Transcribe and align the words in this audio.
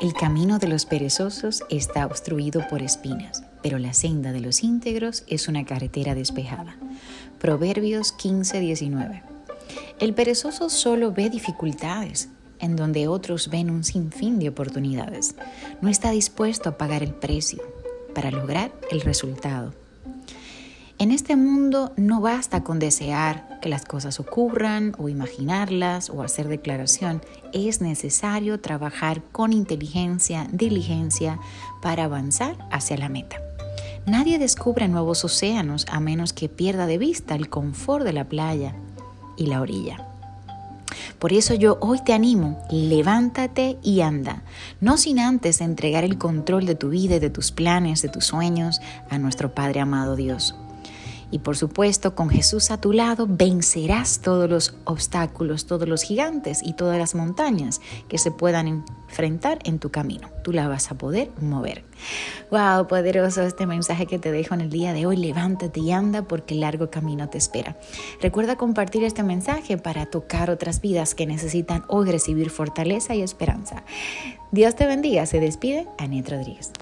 El 0.00 0.14
camino 0.14 0.58
de 0.58 0.66
los 0.66 0.86
perezosos 0.86 1.62
está 1.68 2.06
obstruido 2.06 2.66
por 2.68 2.80
espinas, 2.80 3.44
pero 3.62 3.78
la 3.78 3.92
senda 3.92 4.32
de 4.32 4.40
los 4.40 4.62
íntegros 4.62 5.24
es 5.26 5.46
una 5.46 5.66
carretera 5.66 6.14
despejada. 6.14 6.74
Proverbios 7.38 8.14
15:19. 8.16 9.22
El 9.98 10.14
perezoso 10.14 10.70
solo 10.70 11.12
ve 11.12 11.28
dificultades, 11.28 12.30
en 12.60 12.76
donde 12.76 13.08
otros 13.08 13.50
ven 13.50 13.68
un 13.68 13.84
sinfín 13.84 14.38
de 14.38 14.48
oportunidades. 14.48 15.34
No 15.82 15.90
está 15.90 16.12
dispuesto 16.12 16.70
a 16.70 16.78
pagar 16.78 17.02
el 17.02 17.12
precio 17.12 17.62
para 18.14 18.30
lograr 18.30 18.72
el 18.90 19.02
resultado. 19.02 19.74
En 21.00 21.12
este 21.12 21.34
mundo 21.34 21.94
no 21.96 22.20
basta 22.20 22.62
con 22.62 22.78
desear 22.78 23.58
que 23.62 23.70
las 23.70 23.86
cosas 23.86 24.20
ocurran 24.20 24.92
o 24.98 25.08
imaginarlas 25.08 26.10
o 26.10 26.22
hacer 26.22 26.46
declaración. 26.46 27.22
Es 27.54 27.80
necesario 27.80 28.60
trabajar 28.60 29.22
con 29.32 29.54
inteligencia, 29.54 30.46
diligencia 30.52 31.38
para 31.80 32.04
avanzar 32.04 32.58
hacia 32.70 32.98
la 32.98 33.08
meta. 33.08 33.38
Nadie 34.04 34.38
descubre 34.38 34.88
nuevos 34.88 35.24
océanos 35.24 35.86
a 35.90 36.00
menos 36.00 36.34
que 36.34 36.50
pierda 36.50 36.84
de 36.84 36.98
vista 36.98 37.34
el 37.34 37.48
confort 37.48 38.04
de 38.04 38.12
la 38.12 38.28
playa 38.28 38.74
y 39.38 39.46
la 39.46 39.62
orilla. 39.62 40.06
Por 41.18 41.32
eso 41.32 41.54
yo 41.54 41.78
hoy 41.80 42.04
te 42.04 42.12
animo, 42.12 42.62
levántate 42.70 43.78
y 43.82 44.02
anda, 44.02 44.42
no 44.82 44.98
sin 44.98 45.18
antes 45.18 45.62
entregar 45.62 46.04
el 46.04 46.18
control 46.18 46.66
de 46.66 46.74
tu 46.74 46.90
vida 46.90 47.16
y 47.16 47.20
de 47.20 47.30
tus 47.30 47.52
planes, 47.52 48.02
de 48.02 48.10
tus 48.10 48.26
sueños 48.26 48.82
a 49.08 49.16
nuestro 49.16 49.54
Padre 49.54 49.80
amado 49.80 50.14
Dios. 50.14 50.54
Y 51.30 51.40
por 51.40 51.56
supuesto, 51.56 52.14
con 52.14 52.28
Jesús 52.28 52.70
a 52.70 52.80
tu 52.80 52.92
lado, 52.92 53.26
vencerás 53.28 54.20
todos 54.20 54.48
los 54.50 54.74
obstáculos, 54.84 55.66
todos 55.66 55.88
los 55.88 56.02
gigantes 56.02 56.60
y 56.62 56.72
todas 56.72 56.98
las 56.98 57.14
montañas 57.14 57.80
que 58.08 58.18
se 58.18 58.30
puedan 58.30 58.84
enfrentar 59.08 59.58
en 59.64 59.78
tu 59.78 59.90
camino. 59.90 60.28
Tú 60.42 60.52
la 60.52 60.68
vas 60.68 60.90
a 60.90 60.98
poder 60.98 61.30
mover. 61.40 61.84
Wow, 62.50 62.86
poderoso 62.86 63.42
este 63.42 63.66
mensaje 63.66 64.06
que 64.06 64.18
te 64.18 64.32
dejo 64.32 64.54
en 64.54 64.62
el 64.62 64.70
día 64.70 64.92
de 64.92 65.06
hoy. 65.06 65.16
Levántate 65.16 65.80
y 65.80 65.92
anda 65.92 66.22
porque 66.22 66.54
el 66.54 66.60
largo 66.60 66.90
camino 66.90 67.28
te 67.28 67.38
espera. 67.38 67.76
Recuerda 68.20 68.56
compartir 68.56 69.04
este 69.04 69.22
mensaje 69.22 69.78
para 69.78 70.06
tocar 70.06 70.50
otras 70.50 70.80
vidas 70.80 71.14
que 71.14 71.26
necesitan 71.26 71.84
hoy 71.88 72.10
recibir 72.10 72.50
fortaleza 72.50 73.14
y 73.14 73.22
esperanza. 73.22 73.84
Dios 74.50 74.74
te 74.74 74.86
bendiga. 74.86 75.26
Se 75.26 75.38
despide 75.38 75.86
Anet 75.98 76.28
Rodríguez. 76.28 76.72